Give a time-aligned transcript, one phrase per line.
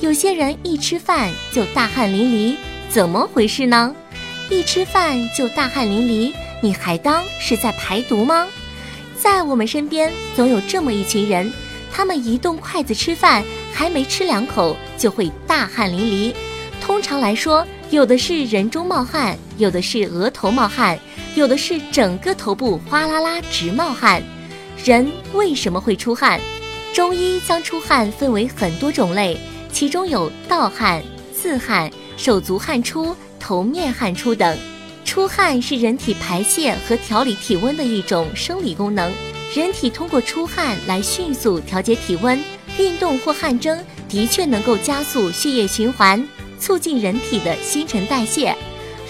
[0.00, 2.56] 有些人一吃饭就大汗淋漓，
[2.88, 3.92] 怎么回事呢？
[4.48, 8.46] 一吃饭就大汗淋漓，你还当是在排毒吗？
[9.18, 11.52] 在我们身边总有这么一群人，
[11.92, 13.42] 他们一动筷子吃饭，
[13.74, 16.32] 还没吃两口就会大汗淋漓。
[16.80, 20.96] 通常来说，有的是人中冒汗，有的是额头冒汗，
[21.34, 24.22] 有的是整个头部哗啦啦直冒汗。
[24.84, 26.40] 人为什么会出汗？
[26.94, 29.36] 中医将出汗分为很多种类，
[29.78, 31.00] 其中有盗汗、
[31.32, 34.58] 自汗、手足汗出、头面汗出等。
[35.04, 39.12] 出汗是人体排泄和调理体温的一种生理功能，
[39.54, 42.42] 人体通过出汗来迅速调节体温。
[42.76, 48.52] 运动或汗蒸的确能够加速血液循环，促进人体的新陈代谢。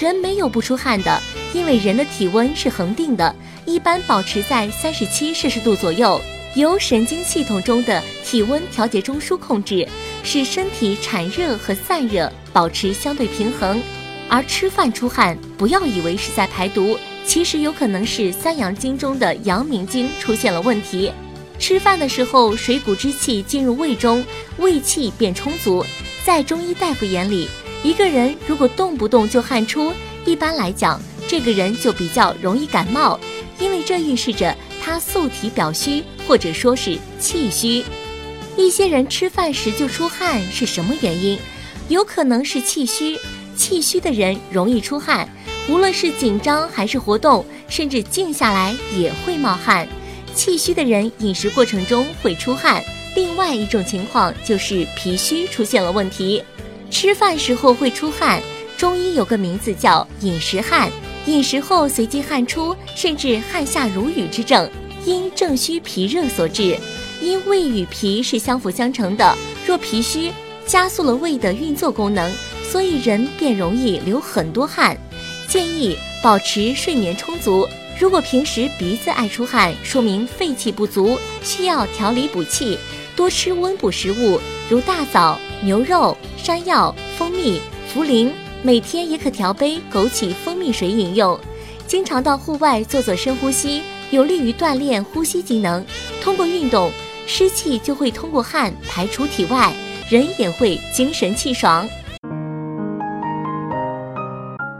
[0.00, 1.22] 人没有不出汗的，
[1.54, 3.32] 因为人的体温是恒定的，
[3.66, 6.20] 一般保持在三十七摄氏度左右。
[6.56, 9.86] 由神经系统中的体温调节中枢控制，
[10.26, 13.80] 使身体产热和散热保持相对平衡。
[14.28, 21.12] 而吃饭出汗，不要以为是在排毒，其实有可能是三阳经中的阳明经出现了问题。
[21.60, 24.24] 吃饭的时候，水谷之气进入胃中，
[24.58, 25.86] 胃气变充足。
[26.24, 27.48] 在中医大夫眼里，
[27.84, 29.92] 一个人如果动不动就汗出，
[30.24, 33.18] 一般来讲，这个人就比较容易感冒，
[33.60, 34.52] 因为这预示着。
[34.82, 37.84] 他素体表虚，或者说是气虚。
[38.56, 41.38] 一些人吃饭时就出汗，是什么原因？
[41.88, 43.18] 有可能是气虚。
[43.54, 45.28] 气虚的人容易出汗，
[45.68, 49.86] 无论是紧张还是活动，甚至静下来也会冒汗。
[50.34, 52.82] 气虚的人饮食过程中会出汗。
[53.14, 56.42] 另外一种情况就是脾虚出现了问题，
[56.90, 58.42] 吃饭时候会出汗。
[58.76, 60.90] 中医有个名字叫饮食汗。
[61.26, 64.70] 饮食后随即汗出，甚至汗下如雨之症，
[65.04, 66.78] 因正虚脾热所致。
[67.20, 70.32] 因胃与脾是相辅相成的，若脾虚，
[70.66, 72.30] 加速了胃的运作功能，
[72.70, 74.96] 所以人便容易流很多汗。
[75.48, 77.66] 建议保持睡眠充足。
[77.98, 82.78] 如果平时鼻子爱出汗，说明肺气不足，需要调理补气，
[83.14, 84.38] 多吃温补食物，
[84.68, 87.60] 如大枣、牛肉、山药、蜂蜜、
[87.94, 88.30] 茯苓。
[88.62, 91.38] 每天也可调杯枸杞蜂蜜水饮用，
[91.86, 95.84] 经常到户外做做深呼吸，有利于锻炼呼吸机能。
[96.20, 96.90] 通过运动，
[97.26, 99.72] 湿气就会通过汗排出体外，
[100.08, 101.86] 人也会精神气爽。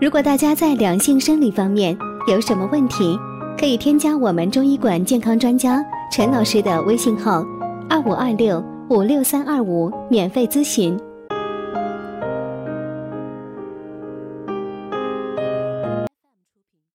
[0.00, 1.98] 如果大家在两性生理方面
[2.28, 3.18] 有什么问题，
[3.58, 7.44] 可以添加我们中医馆健康专家陈老师的微信号：
[7.90, 10.96] 二五二六五六三二五，免费咨询。